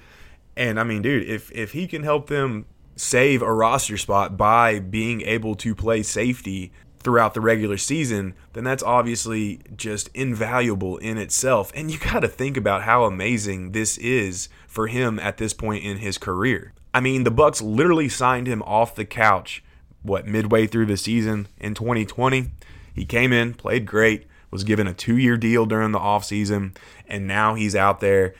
And 0.56 0.80
I 0.80 0.84
mean, 0.84 1.02
dude, 1.02 1.28
if 1.28 1.52
if 1.52 1.72
he 1.72 1.86
can 1.86 2.02
help 2.02 2.26
them 2.28 2.66
save 2.96 3.42
a 3.42 3.52
roster 3.52 3.96
spot 3.96 4.36
by 4.36 4.80
being 4.80 5.20
able 5.22 5.54
to 5.54 5.74
play 5.74 6.02
safety 6.02 6.72
throughout 7.00 7.34
the 7.34 7.40
regular 7.40 7.76
season, 7.76 8.34
then 8.54 8.64
that's 8.64 8.82
obviously 8.82 9.60
just 9.76 10.08
invaluable 10.12 10.96
in 10.96 11.18
itself. 11.18 11.70
And 11.74 11.88
you 11.90 11.98
got 11.98 12.20
to 12.20 12.28
think 12.28 12.56
about 12.56 12.82
how 12.82 13.04
amazing 13.04 13.70
this 13.70 13.96
is 13.98 14.48
for 14.66 14.88
him 14.88 15.20
at 15.20 15.36
this 15.36 15.52
point 15.52 15.84
in 15.84 15.98
his 15.98 16.18
career. 16.18 16.72
I 16.92 17.00
mean, 17.00 17.24
the 17.24 17.30
Bucs 17.30 17.62
literally 17.62 18.08
signed 18.08 18.48
him 18.48 18.62
off 18.62 18.94
the 18.94 19.04
couch 19.04 19.62
what 20.02 20.26
midway 20.26 20.66
through 20.66 20.86
the 20.86 20.96
season 20.96 21.46
in 21.58 21.74
2020. 21.74 22.50
He 22.94 23.04
came 23.04 23.32
in, 23.32 23.54
played 23.54 23.86
great, 23.86 24.26
was 24.50 24.64
given 24.64 24.86
a 24.86 24.94
2-year 24.94 25.36
deal 25.36 25.66
during 25.66 25.92
the 25.92 25.98
offseason, 25.98 26.76
and 27.06 27.26
now 27.26 27.54
he's 27.54 27.76
out 27.76 28.00
there 28.00 28.34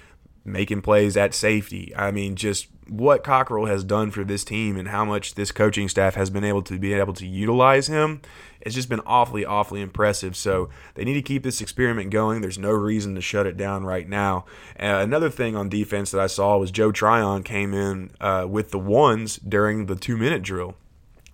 making 0.45 0.83
plays 0.83 1.17
at 1.17 1.35
safety. 1.35 1.93
I 1.95 2.11
mean, 2.11 2.37
just 2.37 2.69
what 2.89 3.25
Cockrell 3.25 3.67
has 3.67 3.85
done 3.85 4.11
for 4.11 4.25
this 4.25 4.45
team 4.45 4.77
and 4.77 4.89
how 4.89 5.05
much 5.05 5.35
this 5.35 5.51
coaching 5.51 5.89
staff 5.89 6.15
has 6.15 6.31
been 6.31 6.45
able 6.45 6.63
to 6.63 6.79
be 6.79 6.95
able 6.95 7.15
to 7.15 7.27
utilize 7.27 7.89
him, 7.89 8.23
it's 8.61 8.75
just 8.75 8.89
been 8.89 9.01
awfully, 9.07 9.45
awfully 9.45 9.81
impressive. 9.81 10.37
So 10.37 10.69
they 10.95 11.05
need 11.05 11.15
to 11.15 11.23
keep 11.23 11.43
this 11.43 11.61
experiment 11.61 12.11
going. 12.11 12.41
There's 12.41 12.59
no 12.59 12.71
reason 12.71 13.15
to 13.15 13.21
shut 13.21 13.47
it 13.47 13.57
down 13.57 13.85
right 13.85 14.09
now. 14.09 14.45
Uh, 14.79 15.01
another 15.03 15.31
thing 15.31 15.57
on 15.57 15.69
defense 15.69 16.11
that 16.11 16.21
I 16.21 16.27
saw 16.27 16.59
was 16.59 16.71
Joe 16.71 16.93
Tryon 16.93 17.43
came 17.43 17.75
in 17.75 18.11
uh, 18.21 18.47
with 18.49 18.71
the 18.71 18.79
ones 18.79 19.37
during 19.37 19.87
the 19.87 19.97
two 19.97 20.17
minute 20.17 20.43
drill. 20.43 20.75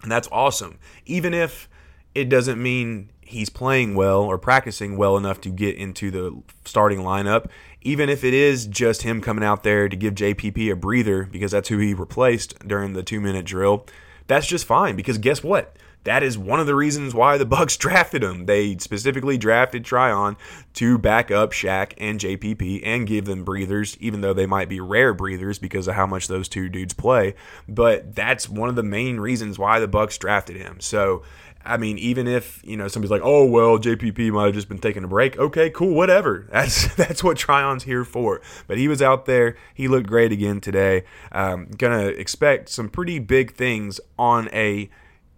And 0.03 0.11
that's 0.11 0.29
awesome. 0.33 0.79
Even 1.07 1.33
if 1.33 1.69
it 2.15 2.29
doesn't 2.29 2.63
mean 2.63 3.11
he's 3.21 3.49
playing 3.49 3.95
well 3.95 4.23
or 4.23 4.37
practicing 4.37 4.97
well 4.97 5.17
enough 5.17 5.41
to 5.41 5.49
get 5.49 5.77
into 5.77 6.11
the 6.11 6.43
starting 6.65 7.01
lineup, 7.01 7.49
even 7.83 8.09
if 8.09 8.25
it 8.25 8.35
is 8.35 8.67
just 8.67 9.03
him 9.03 9.21
coming 9.21 9.45
out 9.45 9.63
there 9.63 9.89
to 9.89 9.97
give 9.97 10.15
JPP 10.15 10.73
a 10.73 10.77
breather 10.77 11.25
because 11.25 11.51
that's 11.53 11.69
who 11.69 11.79
he 11.79 11.95
replaced 11.95 12.59
during 12.67 12.93
the 12.93 13.03
two 13.03 13.21
minute 13.21 13.45
drill, 13.45 13.87
that's 14.27 14.47
just 14.47 14.65
fine 14.65 14.97
because 14.97 15.19
guess 15.19 15.43
what? 15.43 15.77
That 16.05 16.25
is 16.25 16.37
one 16.37 16.59
of 16.59 16.67
the 16.67 16.75
reasons 16.75 17.15
why 17.15 17.39
the 17.39 17.47
Bucs 17.47 17.79
drafted 17.79 18.23
him. 18.23 18.47
They 18.47 18.77
specifically 18.79 19.39
drafted 19.39 19.85
Tryon 19.85 20.37
to 20.75 20.99
back 20.99 21.31
up 21.31 21.53
Shaq 21.53 21.93
and 21.99 22.19
JPP 22.19 22.81
and 22.85 23.07
give 23.07 23.25
them 23.25 23.45
breathers, 23.45 23.97
even 24.01 24.21
though 24.21 24.33
they 24.33 24.47
might 24.47 24.69
be 24.69 24.81
rare 24.81 25.15
breathers 25.15 25.59
because 25.59 25.87
of 25.87 25.95
how 25.95 26.07
much 26.07 26.29
those 26.29 26.49
two 26.49 26.69
dudes 26.69 26.95
play. 26.95 27.35
But 27.69 28.15
that's 28.15 28.49
one 28.49 28.69
of 28.69 28.77
the 28.77 28.83
main 28.83 29.21
reasons 29.21 29.59
why 29.59 29.79
the 29.79 29.89
Bucs 29.89 30.19
drafted 30.19 30.57
him. 30.57 30.81
So 30.81 31.23
I 31.65 31.77
mean, 31.77 31.99
even 31.99 32.27
if 32.27 32.61
you 32.65 32.77
know 32.77 32.89
somebody's 32.89 33.11
like, 33.11 33.23
"Oh 33.25 33.45
well, 33.45 33.79
JPP 33.79 34.31
might 34.33 34.47
have 34.47 34.55
just 34.55 34.69
been 34.69 34.79
taking 34.79 35.05
a 35.05 35.09
break." 35.09 35.39
Okay, 35.39 35.71
cool, 35.71 35.95
whatever. 35.95 36.49
That's 36.53 36.95
that's 36.95 37.23
what 37.25 37.37
Tryon's 37.37 37.85
here 37.85 38.05
for. 38.05 38.41
But 38.67 38.79
he 38.79 38.89
was 38.89 39.01
out 39.01 39.27
there. 39.27 39.57
He 39.75 39.89
looked 39.89 40.07
great 40.07 40.33
again 40.33 40.61
today. 40.61 41.05
Um, 41.31 41.67
gonna 41.67 42.07
expect 42.07 42.69
some 42.69 42.89
pretty 42.89 43.19
big 43.19 43.55
things 43.55 44.01
on 44.19 44.49
a 44.53 44.91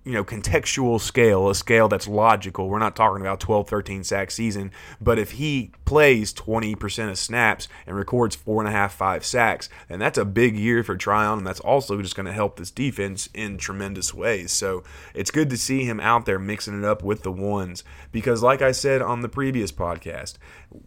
you 0.04 0.12
know 0.12 0.24
contextual 0.24 1.00
scale 1.00 1.48
a 1.48 1.54
scale 1.54 1.88
that's 1.88 2.06
logical. 2.06 2.68
We're 2.68 2.78
not 2.78 2.96
talking 2.96 3.20
about 3.20 3.40
12 3.40 3.68
13 3.68 4.04
sack 4.04 4.30
season 4.30 4.70
but 5.00 5.18
if 5.18 5.32
he 5.32 5.72
plays 5.84 6.32
20% 6.34 7.10
of 7.10 7.18
snaps 7.18 7.68
and 7.86 7.96
records 7.96 8.36
four 8.36 8.60
and 8.60 8.68
a 8.68 8.72
half 8.72 8.94
five 8.94 9.24
sacks 9.24 9.68
then 9.88 9.98
that's 9.98 10.18
a 10.18 10.24
big 10.24 10.56
year 10.56 10.82
for 10.82 10.96
tryon 10.96 11.38
and 11.38 11.46
that's 11.46 11.60
also 11.60 12.00
just 12.02 12.16
going 12.16 12.26
to 12.26 12.32
help 12.32 12.56
this 12.56 12.70
defense 12.70 13.28
in 13.34 13.56
tremendous 13.56 14.12
ways. 14.12 14.52
So 14.52 14.84
it's 15.14 15.30
good 15.30 15.50
to 15.50 15.56
see 15.56 15.84
him 15.84 16.00
out 16.00 16.26
there 16.26 16.38
mixing 16.38 16.78
it 16.78 16.84
up 16.84 17.02
with 17.02 17.22
the 17.22 17.32
ones 17.32 17.84
because 18.12 18.42
like 18.42 18.62
i 18.62 18.72
said 18.72 19.02
on 19.02 19.22
the 19.22 19.28
previous 19.28 19.72
podcast 19.72 20.34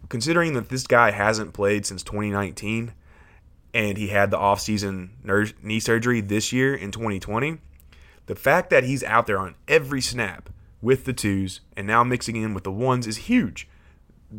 considering 0.09 0.53
that 0.53 0.69
this 0.69 0.85
guy 0.85 1.11
hasn't 1.11 1.53
played 1.53 1.85
since 1.85 2.03
2019 2.03 2.93
and 3.73 3.97
he 3.97 4.07
had 4.07 4.31
the 4.31 4.37
offseason 4.37 5.09
knee 5.63 5.79
surgery 5.79 6.21
this 6.21 6.51
year 6.51 6.73
in 6.73 6.91
2020 6.91 7.59
the 8.27 8.35
fact 8.35 8.69
that 8.69 8.83
he's 8.83 9.03
out 9.03 9.27
there 9.27 9.39
on 9.39 9.55
every 9.67 10.01
snap 10.01 10.49
with 10.81 11.05
the 11.05 11.13
twos 11.13 11.61
and 11.75 11.87
now 11.87 12.03
mixing 12.03 12.35
in 12.35 12.53
with 12.53 12.63
the 12.63 12.71
ones 12.71 13.07
is 13.07 13.17
huge. 13.17 13.67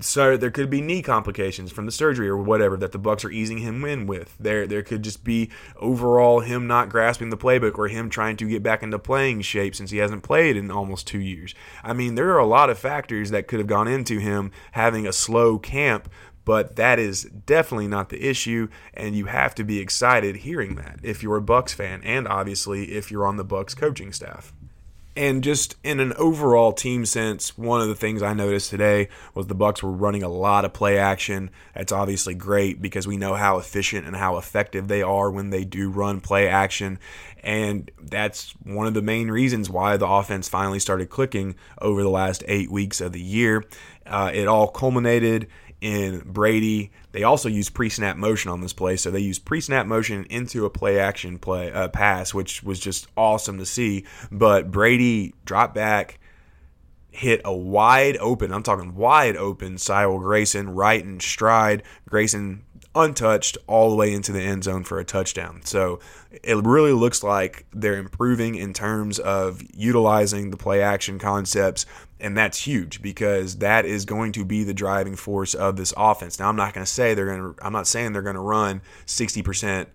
So 0.00 0.36
there 0.36 0.50
could 0.50 0.68
be 0.68 0.82
knee 0.82 1.00
complications 1.00 1.72
from 1.72 1.86
the 1.86 1.92
surgery 1.92 2.28
or 2.28 2.36
whatever 2.36 2.76
that 2.76 2.92
the 2.92 2.98
Bucs 2.98 3.24
are 3.24 3.30
easing 3.30 3.58
him 3.58 3.82
in 3.86 4.06
with. 4.06 4.36
There 4.38 4.66
there 4.66 4.82
could 4.82 5.02
just 5.02 5.24
be 5.24 5.48
overall 5.76 6.40
him 6.40 6.66
not 6.66 6.90
grasping 6.90 7.30
the 7.30 7.38
playbook 7.38 7.78
or 7.78 7.88
him 7.88 8.10
trying 8.10 8.36
to 8.36 8.48
get 8.48 8.62
back 8.62 8.82
into 8.82 8.98
playing 8.98 9.40
shape 9.40 9.74
since 9.74 9.90
he 9.90 9.96
hasn't 9.96 10.22
played 10.22 10.58
in 10.58 10.70
almost 10.70 11.06
2 11.06 11.18
years. 11.18 11.54
I 11.82 11.94
mean, 11.94 12.16
there 12.16 12.30
are 12.32 12.38
a 12.38 12.46
lot 12.46 12.68
of 12.68 12.78
factors 12.78 13.30
that 13.30 13.48
could 13.48 13.60
have 13.60 13.66
gone 13.66 13.88
into 13.88 14.18
him 14.18 14.50
having 14.72 15.06
a 15.06 15.12
slow 15.12 15.58
camp 15.58 16.10
but 16.48 16.76
that 16.76 16.98
is 16.98 17.24
definitely 17.44 17.86
not 17.86 18.08
the 18.08 18.26
issue 18.26 18.68
and 18.94 19.14
you 19.14 19.26
have 19.26 19.54
to 19.54 19.62
be 19.62 19.80
excited 19.80 20.34
hearing 20.34 20.76
that 20.76 20.98
if 21.02 21.22
you're 21.22 21.36
a 21.36 21.42
bucs 21.42 21.74
fan 21.74 22.00
and 22.02 22.26
obviously 22.26 22.92
if 22.92 23.10
you're 23.10 23.26
on 23.26 23.36
the 23.36 23.44
bucs 23.44 23.76
coaching 23.76 24.14
staff. 24.14 24.54
And 25.14 25.44
just 25.44 25.74
in 25.84 26.00
an 26.00 26.14
overall 26.14 26.72
team 26.72 27.04
sense 27.04 27.58
one 27.58 27.82
of 27.82 27.88
the 27.88 27.94
things 27.94 28.22
i 28.22 28.32
noticed 28.32 28.70
today 28.70 29.10
was 29.34 29.46
the 29.46 29.54
bucs 29.54 29.82
were 29.82 29.92
running 29.92 30.22
a 30.22 30.28
lot 30.30 30.64
of 30.64 30.72
play 30.72 30.96
action. 30.96 31.50
That's 31.74 31.92
obviously 31.92 32.34
great 32.34 32.80
because 32.80 33.06
we 33.06 33.18
know 33.18 33.34
how 33.34 33.58
efficient 33.58 34.06
and 34.06 34.16
how 34.16 34.38
effective 34.38 34.88
they 34.88 35.02
are 35.02 35.30
when 35.30 35.50
they 35.50 35.64
do 35.64 35.90
run 35.90 36.22
play 36.22 36.48
action. 36.48 36.98
And 37.42 37.90
that's 38.00 38.54
one 38.62 38.86
of 38.86 38.94
the 38.94 39.02
main 39.02 39.30
reasons 39.30 39.68
why 39.68 39.98
the 39.98 40.08
offense 40.08 40.48
finally 40.48 40.78
started 40.78 41.10
clicking 41.10 41.56
over 41.82 42.02
the 42.02 42.08
last 42.08 42.42
eight 42.46 42.70
weeks 42.70 43.02
of 43.02 43.12
the 43.12 43.20
year 43.20 43.64
uh, 44.08 44.30
it 44.32 44.48
all 44.48 44.68
culminated 44.68 45.48
in 45.80 46.20
Brady. 46.26 46.90
They 47.12 47.22
also 47.22 47.48
use 47.48 47.70
pre-snap 47.70 48.16
motion 48.16 48.50
on 48.50 48.60
this 48.60 48.72
play, 48.72 48.96
so 48.96 49.10
they 49.10 49.20
use 49.20 49.38
pre-snap 49.38 49.86
motion 49.86 50.24
into 50.24 50.64
a 50.64 50.70
play 50.70 50.98
action 50.98 51.38
play 51.38 51.72
uh, 51.72 51.88
pass, 51.88 52.34
which 52.34 52.62
was 52.62 52.80
just 52.80 53.06
awesome 53.16 53.58
to 53.58 53.66
see. 53.66 54.04
But 54.30 54.70
Brady 54.70 55.34
dropped 55.44 55.74
back, 55.74 56.18
hit 57.10 57.40
a 57.44 57.54
wide 57.54 58.16
open. 58.18 58.52
I'm 58.52 58.62
talking 58.62 58.94
wide 58.94 59.36
open. 59.36 59.78
Cyril 59.78 60.18
Grayson 60.18 60.70
right 60.70 61.02
in 61.02 61.20
stride. 61.20 61.82
Grayson 62.08 62.64
untouched 62.98 63.56
all 63.66 63.90
the 63.90 63.96
way 63.96 64.12
into 64.12 64.32
the 64.32 64.40
end 64.40 64.64
zone 64.64 64.84
for 64.84 64.98
a 64.98 65.04
touchdown. 65.04 65.60
So 65.64 66.00
it 66.30 66.56
really 66.64 66.92
looks 66.92 67.22
like 67.22 67.64
they're 67.72 67.96
improving 67.96 68.56
in 68.56 68.72
terms 68.72 69.18
of 69.18 69.62
utilizing 69.72 70.50
the 70.50 70.56
play 70.56 70.82
action 70.82 71.18
concepts. 71.18 71.86
And 72.20 72.36
that's 72.36 72.66
huge 72.66 73.00
because 73.00 73.58
that 73.58 73.86
is 73.86 74.04
going 74.04 74.32
to 74.32 74.44
be 74.44 74.64
the 74.64 74.74
driving 74.74 75.14
force 75.14 75.54
of 75.54 75.76
this 75.76 75.94
offense. 75.96 76.38
Now, 76.38 76.48
I'm 76.48 76.56
not 76.56 76.74
going 76.74 76.84
to 76.84 76.90
say 76.90 77.14
they're 77.14 77.26
going 77.26 77.54
to, 77.54 77.64
I'm 77.64 77.72
not 77.72 77.86
saying 77.86 78.12
they're 78.12 78.22
going 78.22 78.34
to 78.34 78.40
run 78.40 78.82
60% 79.06 79.86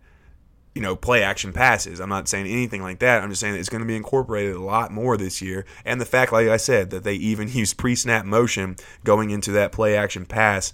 you 0.76 0.82
know, 0.82 0.96
play 0.96 1.22
action 1.22 1.54
passes. 1.54 2.02
I'm 2.02 2.10
not 2.10 2.28
saying 2.28 2.48
anything 2.48 2.82
like 2.82 3.00
that. 3.00 3.22
I'm 3.22 3.30
just 3.30 3.42
saying 3.42 3.56
it's 3.56 3.70
going 3.70 3.82
to 3.84 3.88
be 3.88 3.96
incorporated 3.96 4.56
a 4.56 4.62
lot 4.62 4.92
more 4.92 5.18
this 5.18 5.40
year. 5.42 5.66
And 5.86 6.02
the 6.02 6.06
fact, 6.06 6.32
like 6.32 6.48
I 6.48 6.58
said, 6.58 6.90
that 6.90 7.04
they 7.04 7.14
even 7.14 7.48
use 7.52 7.74
pre 7.74 7.96
snap 7.96 8.26
motion 8.26 8.78
going 9.04 9.30
into 9.30 9.52
that 9.52 9.72
play 9.72 9.96
action 9.96 10.26
pass 10.26 10.74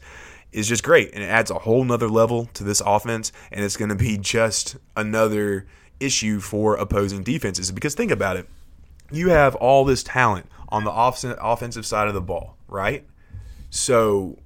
is 0.51 0.68
just 0.68 0.84
great. 0.84 1.13
And 1.13 1.24
it 1.24 1.27
adds 1.27 1.51
a 1.51 1.60
whole 1.60 1.84
nother 1.84 2.10
level 2.10 2.46
to 2.53 2.63
this 2.63 2.82
offense. 2.86 3.32
And 3.51 3.63
it's 3.63 3.77
going 3.77 3.89
to 3.89 3.96
be 3.96 4.18
just 4.18 4.77
another 4.96 5.68
issue 6.00 6.39
for 6.39 6.75
opposing 6.75 7.24
defenses. 7.24 7.72
Because 7.72 7.96
think 7.96 8.12
about 8.12 8.38
it 8.38 8.48
you 9.12 9.29
have 9.29 9.56
all 9.56 9.86
this 9.86 10.03
talent 10.03 10.46
on 10.70 10.84
the 10.84 10.91
offensive 10.91 11.86
side 11.86 12.08
of 12.08 12.13
the 12.13 12.22
ball, 12.22 12.58
right? 12.68 13.06
So 13.70 14.38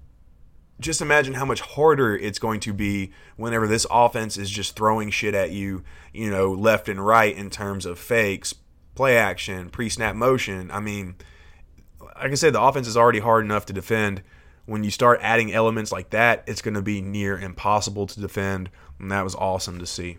just 0.79 1.01
imagine 1.01 1.33
how 1.33 1.45
much 1.45 1.61
harder 1.61 2.15
it's 2.15 2.39
going 2.39 2.59
to 2.61 2.73
be 2.73 3.11
whenever 3.35 3.67
this 3.67 3.85
offense 3.91 4.37
is 4.37 4.49
just 4.49 4.75
throwing 4.75 5.09
shit 5.09 5.33
at 5.33 5.51
you, 5.51 5.83
you 6.13 6.29
know, 6.29 6.51
left 6.51 6.89
and 6.89 7.05
right 7.05 7.35
in 7.35 7.49
terms 7.49 7.85
of 7.85 7.99
fakes, 7.99 8.53
play 8.95 9.17
action, 9.17 9.69
pre 9.69 9.89
snap 9.89 10.15
motion. 10.15 10.71
I 10.71 10.79
mean, 10.79 11.15
like 12.01 12.31
I 12.31 12.35
said, 12.35 12.53
the 12.53 12.61
offense 12.61 12.87
is 12.87 12.97
already 12.97 13.19
hard 13.19 13.43
enough 13.43 13.65
to 13.67 13.73
defend. 13.73 14.23
When 14.65 14.83
you 14.83 14.91
start 14.91 15.19
adding 15.21 15.53
elements 15.53 15.91
like 15.91 16.11
that, 16.11 16.43
it's 16.47 16.61
going 16.61 16.75
to 16.75 16.81
be 16.81 17.01
near 17.01 17.37
impossible 17.37 18.07
to 18.07 18.19
defend. 18.19 18.69
And 18.99 19.11
that 19.11 19.23
was 19.23 19.35
awesome 19.35 19.79
to 19.79 19.85
see. 19.85 20.17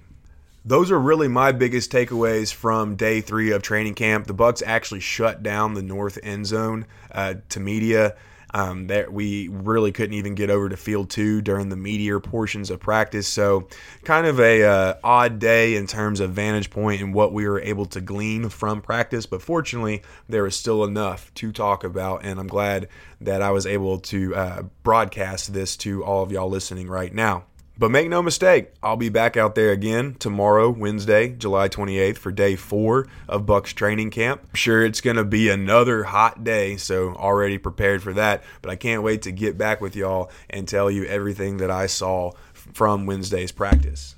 Those 0.67 0.91
are 0.91 0.99
really 0.99 1.29
my 1.29 1.53
biggest 1.53 1.93
takeaways 1.93 2.53
from 2.53 2.97
day 2.97 3.21
three 3.21 3.53
of 3.53 3.63
training 3.63 3.95
camp. 3.95 4.27
The 4.27 4.35
Bucs 4.35 4.63
actually 4.65 5.01
shut 5.01 5.43
down 5.43 5.75
the 5.75 5.83
north 5.83 6.19
end 6.23 6.47
zone 6.47 6.87
uh, 7.13 7.35
to 7.51 7.61
media. 7.61 8.17
Um, 8.57 8.87
that 8.87 9.13
we 9.13 9.49
really 9.49 9.91
couldn't 9.91 10.15
even 10.15 10.37
get 10.37 10.49
over 10.49 10.69
to 10.69 10.77
field 10.77 11.11
two 11.11 11.43
during 11.43 11.71
the 11.71 11.77
meteor 11.77 12.21
portions 12.21 12.71
of 12.71 12.79
practice. 12.79 13.27
So, 13.27 13.67
kind 14.05 14.29
of 14.29 14.39
a 14.39 14.63
uh, 14.63 14.95
odd 15.03 15.41
day 15.41 15.75
in 15.75 15.89
terms 15.89 16.21
of 16.21 16.31
vantage 16.31 16.71
point 16.71 17.03
and 17.03 17.13
what 17.13 17.33
we 17.33 17.49
were 17.49 17.61
able 17.61 17.87
to 17.87 18.01
glean 18.01 18.49
from 18.49 18.81
practice. 18.81 19.27
But 19.27 19.43
fortunately, 19.43 20.03
there 20.29 20.45
was 20.45 20.55
still 20.55 20.85
enough 20.85 21.35
to 21.35 21.51
talk 21.51 21.83
about, 21.83 22.25
and 22.25 22.39
I'm 22.39 22.47
glad 22.47 22.89
that 23.21 23.43
I 23.43 23.51
was 23.51 23.67
able 23.67 23.99
to 23.99 24.35
uh, 24.37 24.63
broadcast 24.85 25.53
this 25.53 25.77
to 25.79 26.05
all 26.05 26.23
of 26.23 26.31
y'all 26.31 26.49
listening 26.49 26.89
right 26.89 27.13
now. 27.13 27.47
But 27.77 27.91
make 27.91 28.09
no 28.09 28.23
mistake, 28.23 28.73
I'll 28.85 28.97
be 28.97 29.09
back 29.09 29.37
out 29.37 29.57
there 29.57 29.73
again 29.73 30.15
tomorrow, 30.21 30.71
Wednesday, 30.71 31.31
July 31.31 31.69
28th, 31.69 32.19
for 32.19 32.31
day 32.31 32.55
four 32.55 33.09
of 33.29 33.47
Bucs 33.47 33.75
training 33.75 34.11
camp. 34.11 34.43
I'm 34.45 34.55
sure 34.55 34.85
it's 34.85 35.01
going 35.01 35.17
to 35.17 35.25
be 35.25 35.49
another 35.49 36.05
hot 36.05 36.45
day, 36.45 36.77
so 36.77 37.15
already 37.15 37.59
prepared 37.59 38.01
for 38.01 38.13
that. 38.13 38.45
But 38.63 38.71
I 38.71 38.77
can't 38.77 39.03
wait 39.03 39.23
to 39.23 39.33
get 39.33 39.59
back 39.59 39.81
with 39.81 39.97
y'all 39.97 40.31
and 40.49 40.69
tell 40.69 40.89
you 40.89 41.05
everything 41.07 41.57
that 41.57 41.71
I 41.71 41.87
saw 41.87 42.31
from 42.53 43.07
Wednesday's 43.07 43.51
practice. 43.51 44.15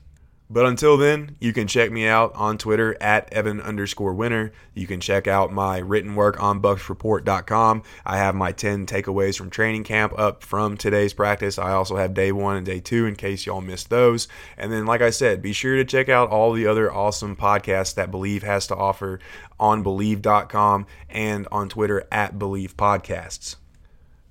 But 0.48 0.66
until 0.66 0.96
then, 0.96 1.36
you 1.40 1.52
can 1.52 1.66
check 1.66 1.90
me 1.90 2.06
out 2.06 2.32
on 2.36 2.56
Twitter 2.56 2.96
at 3.00 3.32
Evan 3.32 3.60
underscore 3.60 4.14
Winter. 4.14 4.52
You 4.74 4.86
can 4.86 5.00
check 5.00 5.26
out 5.26 5.52
my 5.52 5.78
written 5.78 6.14
work 6.14 6.40
on 6.40 6.62
bucsreport.com. 6.62 7.82
I 8.04 8.18
have 8.18 8.36
my 8.36 8.52
10 8.52 8.86
takeaways 8.86 9.36
from 9.36 9.50
training 9.50 9.82
camp 9.82 10.16
up 10.16 10.44
from 10.44 10.76
today's 10.76 11.12
practice. 11.12 11.58
I 11.58 11.72
also 11.72 11.96
have 11.96 12.14
day 12.14 12.30
one 12.30 12.56
and 12.56 12.64
day 12.64 12.78
two 12.78 13.06
in 13.06 13.16
case 13.16 13.44
y'all 13.44 13.60
missed 13.60 13.90
those. 13.90 14.28
And 14.56 14.72
then, 14.72 14.86
like 14.86 15.02
I 15.02 15.10
said, 15.10 15.42
be 15.42 15.52
sure 15.52 15.74
to 15.76 15.84
check 15.84 16.08
out 16.08 16.30
all 16.30 16.52
the 16.52 16.68
other 16.68 16.92
awesome 16.92 17.34
podcasts 17.34 17.94
that 17.94 18.12
Bleav 18.12 18.42
has 18.42 18.68
to 18.68 18.76
offer 18.76 19.18
on 19.58 19.82
bleav.com 19.82 20.86
and 21.10 21.48
on 21.50 21.68
Twitter 21.68 22.06
at 22.12 22.38
Bleav 22.38 22.74
Podcasts. 22.74 23.56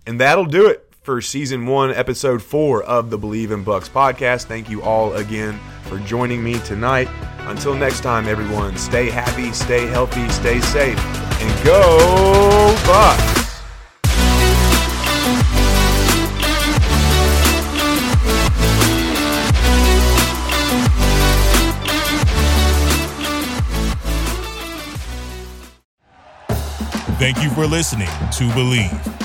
And 0.08 0.22
that'll 0.22 0.46
do 0.46 0.68
it 0.68 0.94
for 1.06 1.22
season 1.22 1.68
one, 1.68 1.92
episode 1.92 2.42
four 2.42 2.82
of 2.84 3.12
the 3.12 3.20
Bleav 3.20 3.52
in 3.52 3.64
Bucs 3.64 3.88
podcast. 3.88 4.46
Thank 4.46 4.72
you 4.72 4.82
all 4.82 5.14
again 5.14 5.60
for 5.84 6.00
joining 6.00 6.44
me 6.44 6.58
tonight. 6.60 7.08
Until 7.42 7.76
next 7.76 8.02
time, 8.02 8.28
everyone, 8.28 8.76
stay 8.76 9.12
happy, 9.12 9.52
stay 9.54 9.86
healthy, 9.86 10.28
stay 10.30 10.60
safe, 10.62 10.98
and 11.40 11.66
go 11.66 12.76
Bucs! 12.86 13.44
Thank 27.18 27.42
you 27.44 27.50
for 27.52 27.68
listening 27.68 28.08
to 28.08 28.50
Bleav. 28.56 29.25